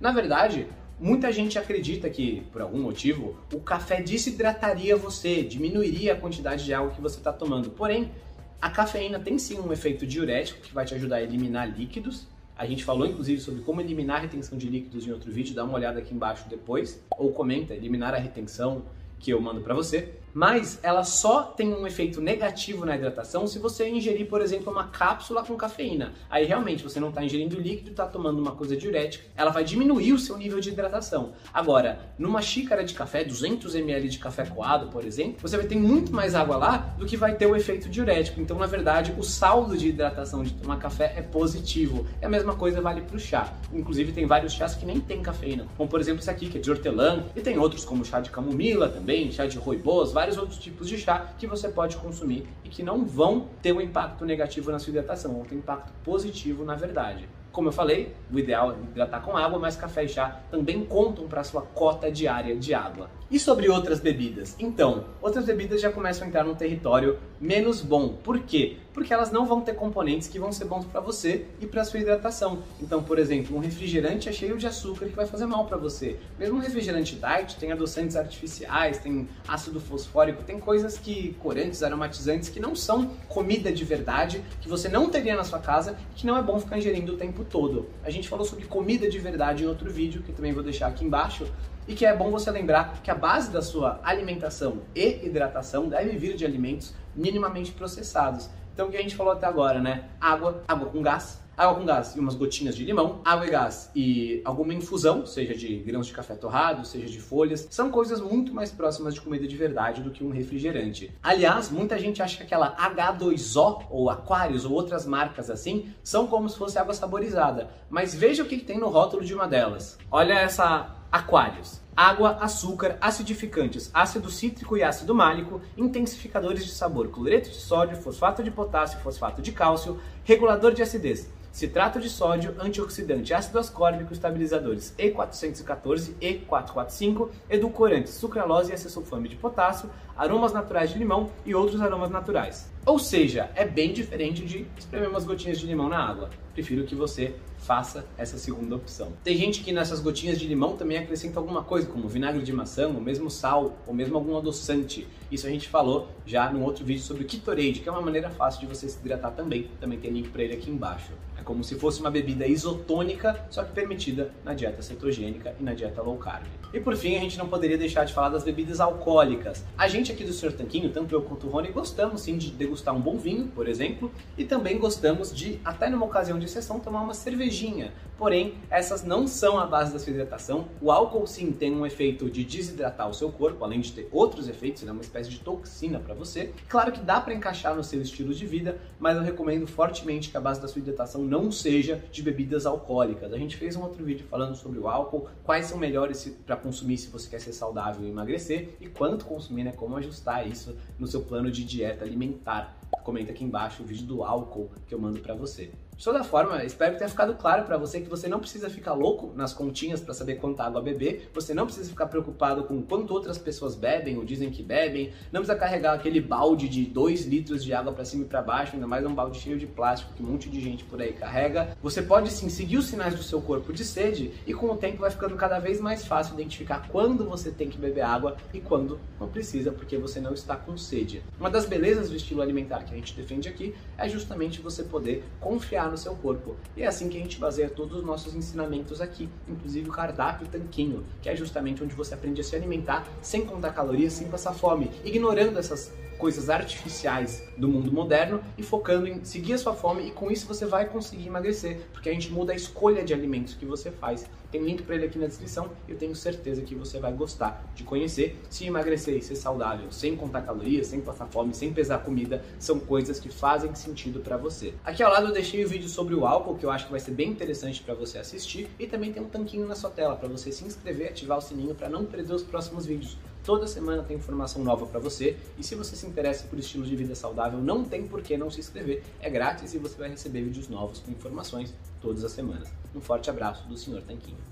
Na 0.00 0.12
verdade, 0.12 0.68
Muita 1.02 1.32
gente 1.32 1.58
acredita 1.58 2.08
que, 2.08 2.42
por 2.52 2.62
algum 2.62 2.80
motivo, 2.80 3.36
o 3.52 3.58
café 3.58 4.00
desidrataria 4.00 4.96
você, 4.96 5.42
diminuiria 5.42 6.12
a 6.12 6.16
quantidade 6.16 6.64
de 6.64 6.72
água 6.72 6.92
que 6.92 7.00
você 7.00 7.18
está 7.18 7.32
tomando. 7.32 7.70
Porém, 7.70 8.12
a 8.60 8.70
cafeína 8.70 9.18
tem 9.18 9.36
sim 9.36 9.58
um 9.58 9.72
efeito 9.72 10.06
diurético 10.06 10.60
que 10.60 10.72
vai 10.72 10.84
te 10.84 10.94
ajudar 10.94 11.16
a 11.16 11.22
eliminar 11.22 11.68
líquidos, 11.68 12.28
A 12.62 12.66
gente 12.66 12.84
falou 12.84 13.04
inclusive 13.04 13.40
sobre 13.40 13.60
como 13.62 13.80
eliminar 13.80 14.18
a 14.18 14.20
retenção 14.20 14.56
de 14.56 14.68
líquidos 14.68 15.04
em 15.04 15.10
outro 15.10 15.32
vídeo, 15.32 15.52
dá 15.52 15.64
uma 15.64 15.74
olhada 15.74 15.98
aqui 15.98 16.14
embaixo 16.14 16.48
depois, 16.48 17.02
ou 17.18 17.32
comenta, 17.32 17.74
eliminar 17.74 18.14
a 18.14 18.18
retenção 18.18 18.84
que 19.18 19.32
eu 19.32 19.40
mando 19.40 19.62
para 19.62 19.74
você 19.74 20.14
mas 20.34 20.78
ela 20.82 21.04
só 21.04 21.42
tem 21.42 21.72
um 21.72 21.86
efeito 21.86 22.20
negativo 22.20 22.84
na 22.84 22.96
hidratação 22.96 23.46
se 23.46 23.58
você 23.58 23.88
ingerir, 23.88 24.28
por 24.28 24.40
exemplo, 24.40 24.72
uma 24.72 24.88
cápsula 24.88 25.44
com 25.44 25.56
cafeína. 25.56 26.12
Aí 26.30 26.44
realmente 26.44 26.82
você 26.82 26.98
não 26.98 27.08
está 27.08 27.24
ingerindo 27.24 27.60
líquido, 27.60 27.90
está 27.90 28.06
tomando 28.06 28.40
uma 28.40 28.52
coisa 28.52 28.76
diurética, 28.76 29.24
ela 29.36 29.50
vai 29.50 29.64
diminuir 29.64 30.12
o 30.12 30.18
seu 30.18 30.36
nível 30.36 30.60
de 30.60 30.70
hidratação. 30.70 31.32
Agora, 31.52 32.00
numa 32.18 32.40
xícara 32.40 32.84
de 32.84 32.94
café, 32.94 33.24
200 33.24 33.74
ml 33.74 34.08
de 34.08 34.18
café 34.18 34.44
coado, 34.44 34.88
por 34.88 35.04
exemplo, 35.04 35.36
você 35.40 35.56
vai 35.56 35.66
ter 35.66 35.76
muito 35.76 36.12
mais 36.12 36.34
água 36.34 36.56
lá 36.56 36.94
do 36.98 37.06
que 37.06 37.16
vai 37.16 37.34
ter 37.34 37.46
o 37.46 37.56
efeito 37.56 37.88
diurético. 37.88 38.40
Então, 38.40 38.58
na 38.58 38.66
verdade, 38.66 39.14
o 39.18 39.22
saldo 39.22 39.76
de 39.76 39.88
hidratação 39.88 40.42
de 40.42 40.52
tomar 40.52 40.78
café 40.78 41.14
é 41.16 41.22
positivo. 41.22 42.06
E 42.20 42.24
a 42.24 42.28
mesma 42.28 42.54
coisa 42.54 42.80
vale 42.80 43.00
para 43.02 43.16
o 43.16 43.20
chá. 43.20 43.52
Inclusive, 43.72 44.12
tem 44.12 44.26
vários 44.26 44.52
chás 44.52 44.74
que 44.74 44.86
nem 44.86 45.00
tem 45.00 45.22
cafeína, 45.22 45.66
como 45.76 45.88
por 45.88 46.00
exemplo 46.00 46.20
esse 46.20 46.30
aqui, 46.30 46.48
que 46.48 46.58
é 46.58 46.60
de 46.60 46.70
hortelã, 46.70 47.24
e 47.34 47.40
tem 47.40 47.58
outros 47.58 47.84
como 47.84 48.04
chá 48.04 48.20
de 48.20 48.30
camomila 48.30 48.88
também, 48.88 49.30
chá 49.30 49.46
de 49.46 49.58
rooibos, 49.58 50.12
vários 50.22 50.38
outros 50.38 50.56
tipos 50.56 50.88
de 50.88 50.96
chá 50.96 51.32
que 51.36 51.48
você 51.48 51.68
pode 51.68 51.96
consumir 51.96 52.46
e 52.62 52.68
que 52.68 52.80
não 52.80 53.04
vão 53.04 53.48
ter 53.60 53.72
um 53.72 53.80
impacto 53.80 54.24
negativo 54.24 54.70
na 54.70 54.78
sua 54.78 54.92
hidratação, 54.92 55.32
vão 55.32 55.42
ter 55.42 55.56
um 55.56 55.58
impacto 55.58 55.92
positivo 56.04 56.64
na 56.64 56.76
verdade. 56.76 57.28
Como 57.50 57.66
eu 57.68 57.72
falei, 57.72 58.14
o 58.32 58.38
ideal 58.38 58.70
é 58.70 58.74
hidratar 58.76 59.20
com 59.20 59.36
água, 59.36 59.58
mas 59.58 59.74
café 59.74 60.04
e 60.04 60.08
chá 60.08 60.40
também 60.48 60.84
contam 60.84 61.26
para 61.26 61.42
sua 61.42 61.62
cota 61.62 62.08
diária 62.08 62.56
de 62.56 62.72
água. 62.72 63.10
E 63.28 63.38
sobre 63.38 63.68
outras 63.68 63.98
bebidas? 63.98 64.54
Então, 64.60 65.06
outras 65.20 65.44
bebidas 65.44 65.80
já 65.80 65.90
começam 65.90 66.24
a 66.24 66.28
entrar 66.28 66.44
num 66.44 66.54
território 66.54 67.18
menos 67.40 67.82
bom. 67.82 68.10
Por 68.10 68.38
quê? 68.38 68.76
Porque 68.92 69.12
elas 69.12 69.30
não 69.30 69.46
vão 69.46 69.60
ter 69.60 69.74
componentes 69.74 70.28
que 70.28 70.38
vão 70.38 70.52
ser 70.52 70.66
bons 70.66 70.84
para 70.84 71.00
você 71.00 71.46
e 71.60 71.66
para 71.66 71.84
sua 71.84 72.00
hidratação. 72.00 72.62
Então, 72.80 73.02
por 73.02 73.18
exemplo, 73.18 73.56
um 73.56 73.60
refrigerante 73.60 74.28
é 74.28 74.32
cheio 74.32 74.58
de 74.58 74.66
açúcar 74.66 75.06
que 75.06 75.14
vai 75.14 75.26
fazer 75.26 75.46
mal 75.46 75.66
para 75.66 75.76
você. 75.76 76.18
Mesmo 76.38 76.56
um 76.56 76.60
refrigerante 76.60 77.16
diet 77.16 77.56
tem 77.56 77.72
adoçantes 77.72 78.16
artificiais, 78.16 78.98
tem 78.98 79.28
ácido 79.48 79.80
fosfórico, 79.80 80.42
tem 80.42 80.58
coisas 80.58 80.98
que 80.98 81.34
corantes, 81.40 81.82
aromatizantes 81.82 82.48
que 82.48 82.60
não 82.60 82.76
são 82.76 83.10
comida 83.28 83.72
de 83.72 83.84
verdade, 83.84 84.44
que 84.60 84.68
você 84.68 84.88
não 84.88 85.08
teria 85.08 85.34
na 85.34 85.44
sua 85.44 85.58
casa, 85.58 85.96
que 86.14 86.26
não 86.26 86.36
é 86.36 86.42
bom 86.42 86.60
ficar 86.60 86.78
ingerindo 86.78 87.14
o 87.14 87.16
tempo 87.16 87.44
todo. 87.44 87.88
A 88.04 88.10
gente 88.10 88.28
falou 88.28 88.44
sobre 88.44 88.66
comida 88.66 89.08
de 89.08 89.18
verdade 89.18 89.64
em 89.64 89.66
outro 89.66 89.90
vídeo, 89.90 90.22
que 90.22 90.32
também 90.32 90.52
vou 90.52 90.62
deixar 90.62 90.88
aqui 90.88 91.04
embaixo, 91.04 91.46
e 91.86 91.94
que 91.94 92.06
é 92.06 92.14
bom 92.14 92.30
você 92.30 92.50
lembrar 92.50 93.00
que 93.02 93.10
a 93.10 93.14
base 93.14 93.50
da 93.50 93.60
sua 93.60 94.00
alimentação 94.04 94.82
e 94.94 95.24
hidratação 95.24 95.88
deve 95.88 96.16
vir 96.16 96.36
de 96.36 96.44
alimentos 96.44 96.94
minimamente 97.14 97.72
processados. 97.72 98.48
Então 98.72 98.88
o 98.88 98.90
que 98.90 98.96
a 98.96 99.02
gente 99.02 99.16
falou 99.16 99.32
até 99.32 99.46
agora, 99.46 99.80
né? 99.80 100.08
Água, 100.20 100.62
água 100.66 100.88
com 100.88 101.02
gás, 101.02 101.42
água 101.56 101.74
com 101.74 101.84
gás 101.84 102.16
e 102.16 102.20
umas 102.20 102.34
gotinhas 102.34 102.74
de 102.74 102.84
limão, 102.84 103.20
água 103.24 103.46
e 103.46 103.50
gás 103.50 103.90
e 103.94 104.40
alguma 104.44 104.72
infusão, 104.72 105.26
seja 105.26 105.54
de 105.54 105.76
grãos 105.76 106.06
de 106.06 106.12
café 106.12 106.34
torrado, 106.34 106.84
seja 106.84 107.06
de 107.06 107.20
folhas, 107.20 107.66
são 107.70 107.90
coisas 107.90 108.20
muito 108.20 108.54
mais 108.54 108.70
próximas 108.70 109.14
de 109.14 109.20
comida 109.20 109.46
de 109.46 109.56
verdade 109.56 110.02
do 110.02 110.10
que 110.10 110.24
um 110.24 110.30
refrigerante. 110.30 111.12
Aliás, 111.22 111.70
muita 111.70 111.98
gente 111.98 112.22
acha 112.22 112.36
que 112.36 112.42
aquela 112.42 112.74
H2O 112.76 113.86
ou 113.90 114.10
Aquarius 114.10 114.64
ou 114.64 114.72
outras 114.72 115.06
marcas 115.06 115.50
assim 115.50 115.92
são 116.02 116.26
como 116.26 116.48
se 116.48 116.56
fosse 116.56 116.78
água 116.78 116.94
saborizada, 116.94 117.70
mas 117.90 118.14
veja 118.14 118.42
o 118.42 118.46
que 118.46 118.58
tem 118.58 118.78
no 118.78 118.88
rótulo 118.88 119.24
de 119.24 119.34
uma 119.34 119.46
delas. 119.46 119.98
Olha 120.10 120.34
essa 120.34 120.96
Aquários. 121.12 121.81
Água, 121.94 122.38
açúcar, 122.40 122.96
acidificantes, 123.02 123.90
ácido 123.92 124.30
cítrico 124.30 124.78
e 124.78 124.82
ácido 124.82 125.14
málico, 125.14 125.60
intensificadores 125.76 126.64
de 126.64 126.70
sabor, 126.70 127.08
cloreto 127.08 127.50
de 127.50 127.56
sódio, 127.56 127.98
fosfato 127.98 128.42
de 128.42 128.50
potássio, 128.50 128.98
fosfato 129.00 129.42
de 129.42 129.52
cálcio, 129.52 130.00
regulador 130.24 130.72
de 130.72 130.82
acidez, 130.82 131.28
citrato 131.52 132.00
de 132.00 132.08
sódio, 132.08 132.56
antioxidante, 132.58 133.34
ácido 133.34 133.58
ascórbico, 133.58 134.14
estabilizadores 134.14 134.94
E414, 134.98 136.14
E445, 136.18 137.28
edulcorantes, 137.50 138.14
sucralose 138.14 138.70
e 138.70 138.74
acesulfame 138.74 139.28
de 139.28 139.36
potássio, 139.36 139.90
aromas 140.16 140.52
naturais 140.52 140.90
de 140.90 140.98
limão 140.98 141.30
e 141.44 141.54
outros 141.54 141.80
aromas 141.80 142.10
naturais. 142.10 142.70
Ou 142.84 142.98
seja, 142.98 143.50
é 143.54 143.64
bem 143.64 143.92
diferente 143.92 144.44
de 144.44 144.66
espremer 144.76 145.08
umas 145.08 145.24
gotinhas 145.24 145.58
de 145.58 145.66
limão 145.66 145.88
na 145.88 145.98
água. 145.98 146.30
Prefiro 146.52 146.84
que 146.84 146.94
você 146.94 147.34
faça 147.58 148.04
essa 148.18 148.36
segunda 148.36 148.74
opção. 148.74 149.12
Tem 149.22 149.36
gente 149.36 149.62
que 149.62 149.72
nessas 149.72 150.00
gotinhas 150.00 150.38
de 150.38 150.46
limão 150.46 150.76
também 150.76 150.98
acrescenta 150.98 151.38
alguma 151.38 151.62
coisa, 151.62 151.86
como 151.86 152.08
vinagre 152.08 152.42
de 152.42 152.52
maçã, 152.52 152.88
ou 152.88 153.00
mesmo 153.00 153.30
sal, 153.30 153.78
ou 153.86 153.94
mesmo 153.94 154.16
algum 154.16 154.36
adoçante. 154.36 155.06
Isso 155.30 155.46
a 155.46 155.50
gente 155.50 155.68
falou 155.68 156.08
já 156.26 156.50
num 156.50 156.64
outro 156.64 156.84
vídeo 156.84 157.02
sobre 157.02 157.22
o 157.22 157.26
Kitorade, 157.26 157.80
que 157.80 157.88
é 157.88 157.92
uma 157.92 158.02
maneira 158.02 158.30
fácil 158.30 158.60
de 158.60 158.66
você 158.66 158.88
se 158.88 158.98
hidratar 158.98 159.30
também. 159.30 159.70
Também 159.80 159.98
tem 159.98 160.10
link 160.10 160.30
para 160.30 160.42
ele 160.42 160.54
aqui 160.54 160.70
embaixo. 160.70 161.12
É 161.38 161.42
como 161.42 161.62
se 161.62 161.76
fosse 161.76 162.00
uma 162.00 162.10
bebida 162.10 162.46
isotônica, 162.46 163.46
só 163.48 163.62
que 163.62 163.72
permitida 163.72 164.32
na 164.44 164.54
dieta 164.54 164.82
cetogênica 164.82 165.54
e 165.58 165.62
na 165.62 165.72
dieta 165.72 166.02
low 166.02 166.16
carb. 166.16 166.46
E 166.72 166.80
por 166.80 166.96
fim, 166.96 167.16
a 167.16 167.20
gente 167.20 167.36
não 167.36 167.48
poderia 167.48 167.76
deixar 167.76 168.04
de 168.04 168.14
falar 168.14 168.30
das 168.30 168.44
bebidas 168.44 168.80
alcoólicas. 168.80 169.62
A 169.76 169.88
gente 169.88 170.10
aqui 170.10 170.24
do 170.24 170.32
Sr. 170.32 170.52
Tanquinho, 170.52 170.90
tanto 170.90 171.14
eu 171.14 171.20
quanto 171.20 171.46
o 171.46 171.50
Rony, 171.50 171.70
gostamos 171.70 172.22
sim 172.22 172.38
de 172.38 172.50
degustar 172.50 172.94
um 172.94 173.00
bom 173.00 173.18
vinho, 173.18 173.48
por 173.48 173.68
exemplo, 173.68 174.10
e 174.38 174.44
também 174.44 174.78
gostamos 174.78 175.34
de, 175.34 175.60
até 175.62 175.90
numa 175.90 176.06
ocasião 176.06 176.38
de 176.38 176.48
sessão, 176.48 176.80
tomar 176.80 177.02
uma 177.02 177.12
cervejinha. 177.12 177.92
Porém, 178.22 178.54
essas 178.70 179.02
não 179.02 179.26
são 179.26 179.58
a 179.58 179.66
base 179.66 179.92
da 179.92 179.98
sua 179.98 180.12
hidratação. 180.12 180.68
O 180.80 180.92
álcool 180.92 181.26
sim 181.26 181.50
tem 181.50 181.74
um 181.74 181.84
efeito 181.84 182.30
de 182.30 182.44
desidratar 182.44 183.08
o 183.08 183.12
seu 183.12 183.32
corpo, 183.32 183.64
além 183.64 183.80
de 183.80 183.90
ter 183.90 184.08
outros 184.12 184.46
efeitos, 184.46 184.86
é 184.86 184.92
uma 184.92 185.00
espécie 185.00 185.28
de 185.28 185.40
toxina 185.40 185.98
para 185.98 186.14
você. 186.14 186.52
Claro 186.68 186.92
que 186.92 187.00
dá 187.00 187.20
para 187.20 187.34
encaixar 187.34 187.74
no 187.74 187.82
seu 187.82 188.00
estilo 188.00 188.32
de 188.32 188.46
vida, 188.46 188.78
mas 189.00 189.16
eu 189.16 189.24
recomendo 189.24 189.66
fortemente 189.66 190.30
que 190.30 190.36
a 190.36 190.40
base 190.40 190.60
da 190.62 190.68
sua 190.68 190.78
hidratação 190.78 191.24
não 191.24 191.50
seja 191.50 192.00
de 192.12 192.22
bebidas 192.22 192.64
alcoólicas. 192.64 193.32
A 193.32 193.36
gente 193.36 193.56
fez 193.56 193.74
um 193.74 193.82
outro 193.82 194.04
vídeo 194.04 194.24
falando 194.30 194.54
sobre 194.54 194.78
o 194.78 194.86
álcool, 194.86 195.28
quais 195.42 195.66
são 195.66 195.76
melhores 195.76 196.24
para 196.46 196.56
consumir 196.56 196.98
se 196.98 197.08
você 197.08 197.28
quer 197.28 197.40
ser 197.40 197.52
saudável 197.52 198.06
e 198.06 198.08
emagrecer 198.08 198.76
e 198.80 198.86
quanto 198.86 199.24
consumir, 199.24 199.64
né? 199.64 199.72
Como 199.72 199.96
ajustar 199.96 200.46
isso 200.46 200.76
no 200.96 201.08
seu 201.08 201.22
plano 201.22 201.50
de 201.50 201.64
dieta 201.64 202.04
alimentar. 202.04 202.81
Comenta 203.02 203.32
aqui 203.32 203.44
embaixo 203.44 203.82
o 203.82 203.86
vídeo 203.86 204.06
do 204.06 204.22
álcool 204.22 204.70
que 204.86 204.94
eu 204.94 204.98
mando 204.98 205.20
para 205.20 205.34
você. 205.34 205.70
De 205.96 206.04
toda 206.04 206.24
forma, 206.24 206.64
espero 206.64 206.92
que 206.92 206.98
tenha 206.98 207.08
ficado 207.08 207.34
claro 207.34 207.64
para 207.64 207.76
você 207.76 208.00
que 208.00 208.08
você 208.08 208.26
não 208.26 208.40
precisa 208.40 208.68
ficar 208.70 208.94
louco 208.94 209.32
nas 209.36 209.52
continhas 209.52 210.00
para 210.00 210.14
saber 210.14 210.36
quanta 210.36 210.64
água 210.64 210.80
beber, 210.80 211.30
você 211.34 211.52
não 211.54 211.66
precisa 211.66 211.88
ficar 211.88 212.06
preocupado 212.06 212.64
com 212.64 212.82
quanto 212.82 213.12
outras 213.12 213.38
pessoas 213.38 213.76
bebem 213.76 214.16
ou 214.16 214.24
dizem 214.24 214.50
que 214.50 214.62
bebem, 214.62 215.12
não 215.30 215.42
precisa 215.42 215.56
carregar 215.56 215.92
aquele 215.92 216.20
balde 216.20 216.68
de 216.68 216.86
2 216.86 217.26
litros 217.26 217.62
de 217.62 217.72
água 217.74 217.92
para 217.92 218.04
cima 218.04 218.24
e 218.24 218.26
para 218.26 218.42
baixo, 218.42 218.74
ainda 218.74 218.86
mais 218.86 219.06
um 219.06 219.14
balde 219.14 219.38
cheio 219.38 219.58
de 219.58 219.66
plástico 219.66 220.12
que 220.14 220.22
um 220.22 220.26
monte 220.26 220.48
de 220.48 220.60
gente 220.60 220.82
por 220.82 221.00
aí 221.00 221.12
carrega. 221.12 221.76
Você 221.82 222.02
pode 222.02 222.32
sim 222.32 222.48
seguir 222.48 222.78
os 222.78 222.86
sinais 222.86 223.14
do 223.14 223.22
seu 223.22 223.40
corpo 223.40 223.72
de 223.72 223.84
sede 223.84 224.32
e 224.46 224.54
com 224.54 224.70
o 224.70 224.76
tempo 224.76 225.02
vai 225.02 225.10
ficando 225.10 225.36
cada 225.36 225.58
vez 225.58 225.80
mais 225.80 226.04
fácil 226.04 226.34
identificar 226.34 226.88
quando 226.88 227.28
você 227.28 227.50
tem 227.50 227.68
que 227.68 227.78
beber 227.78 228.02
água 228.02 228.36
e 228.52 228.60
quando 228.60 228.98
não 229.20 229.28
precisa, 229.28 229.70
porque 229.70 229.98
você 229.98 230.20
não 230.20 230.32
está 230.32 230.56
com 230.56 230.76
sede. 230.76 231.22
Uma 231.38 231.50
das 231.50 231.66
belezas 231.66 232.08
do 232.08 232.16
estilo 232.16 232.42
alimentar 232.42 232.82
que 232.82 232.91
a 232.92 232.96
gente 232.96 233.14
defende 233.14 233.48
aqui 233.48 233.74
é 233.96 234.08
justamente 234.08 234.60
você 234.60 234.82
poder 234.82 235.24
confiar 235.40 235.90
no 235.90 235.96
seu 235.96 236.14
corpo. 236.14 236.56
E 236.76 236.82
é 236.82 236.86
assim 236.86 237.08
que 237.08 237.16
a 237.16 237.20
gente 237.20 237.38
baseia 237.38 237.68
todos 237.68 237.98
os 237.98 238.04
nossos 238.04 238.34
ensinamentos 238.34 239.00
aqui, 239.00 239.28
inclusive 239.48 239.88
o 239.88 239.92
cardápio 239.92 240.46
tanquinho, 240.46 241.04
que 241.20 241.28
é 241.28 241.36
justamente 241.36 241.82
onde 241.82 241.94
você 241.94 242.14
aprende 242.14 242.40
a 242.40 242.44
se 242.44 242.54
alimentar 242.54 243.06
sem 243.20 243.44
contar 243.44 243.72
calorias, 243.72 244.12
sem 244.12 244.28
passar 244.28 244.52
fome, 244.52 244.90
ignorando 245.04 245.58
essas 245.58 245.92
coisas 246.22 246.48
artificiais 246.48 247.42
do 247.56 247.66
mundo 247.66 247.90
moderno 247.90 248.40
e 248.56 248.62
focando 248.62 249.08
em 249.08 249.24
seguir 249.24 249.54
a 249.54 249.58
sua 249.58 249.74
fome 249.74 250.06
e 250.06 250.12
com 250.12 250.30
isso 250.30 250.46
você 250.46 250.64
vai 250.64 250.88
conseguir 250.88 251.26
emagrecer, 251.26 251.80
porque 251.92 252.08
a 252.08 252.12
gente 252.12 252.30
muda 252.30 252.52
a 252.52 252.54
escolha 252.54 253.02
de 253.02 253.12
alimentos 253.12 253.54
que 253.54 253.66
você 253.66 253.90
faz. 253.90 254.24
Tem 254.52 254.62
link 254.62 254.84
para 254.84 254.94
ele 254.94 255.06
aqui 255.06 255.18
na 255.18 255.26
descrição 255.26 255.70
eu 255.88 255.96
tenho 255.96 256.14
certeza 256.14 256.62
que 256.62 256.76
você 256.76 257.00
vai 257.00 257.12
gostar 257.12 257.64
de 257.74 257.82
conhecer. 257.82 258.40
Se 258.48 258.64
emagrecer 258.64 259.16
e 259.16 259.22
ser 259.22 259.34
saudável, 259.34 259.90
sem 259.90 260.14
contar 260.14 260.42
calorias, 260.42 260.86
sem 260.86 261.00
passar 261.00 261.26
fome, 261.26 261.52
sem 261.54 261.72
pesar 261.72 261.98
comida, 262.04 262.44
são 262.56 262.78
coisas 262.78 263.18
que 263.18 263.28
fazem 263.28 263.74
sentido 263.74 264.20
para 264.20 264.36
você. 264.36 264.74
Aqui 264.84 265.02
ao 265.02 265.10
lado 265.10 265.26
eu 265.26 265.32
deixei 265.32 265.64
o 265.64 265.68
vídeo 265.68 265.88
sobre 265.88 266.14
o 266.14 266.24
álcool, 266.24 266.54
que 266.54 266.64
eu 266.64 266.70
acho 266.70 266.84
que 266.84 266.92
vai 266.92 267.00
ser 267.00 267.10
bem 267.10 267.30
interessante 267.30 267.82
para 267.82 267.94
você 267.94 268.18
assistir, 268.18 268.70
e 268.78 268.86
também 268.86 269.12
tem 269.12 269.20
um 269.20 269.28
tanquinho 269.28 269.66
na 269.66 269.74
sua 269.74 269.90
tela 269.90 270.14
para 270.14 270.28
você 270.28 270.52
se 270.52 270.64
inscrever, 270.64 271.08
ativar 271.08 271.38
o 271.38 271.40
sininho 271.40 271.74
para 271.74 271.88
não 271.88 272.04
perder 272.04 272.32
os 272.32 272.44
próximos 272.44 272.86
vídeos. 272.86 273.18
Toda 273.44 273.66
semana 273.66 274.04
tem 274.04 274.16
informação 274.16 274.62
nova 274.62 274.86
para 274.86 275.00
você 275.00 275.36
e 275.58 275.64
se 275.64 275.74
você 275.74 275.96
se 275.96 276.06
interessa 276.06 276.46
por 276.46 276.58
estilo 276.58 276.84
de 276.84 276.94
vida 276.94 277.14
saudável, 277.16 277.58
não 277.58 277.84
tem 277.84 278.06
por 278.06 278.22
que 278.22 278.36
não 278.36 278.50
se 278.50 278.60
inscrever. 278.60 279.02
É 279.20 279.28
grátis 279.28 279.74
e 279.74 279.78
você 279.78 279.98
vai 279.98 280.08
receber 280.10 280.42
vídeos 280.42 280.68
novos 280.68 281.00
com 281.00 281.10
informações 281.10 281.74
todas 282.00 282.22
as 282.22 282.30
semanas. 282.30 282.68
Um 282.94 283.00
forte 283.00 283.28
abraço 283.30 283.66
do 283.66 283.76
Sr. 283.76 284.02
Tanquinho. 284.02 284.51